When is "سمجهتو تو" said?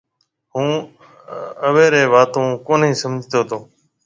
3.01-3.57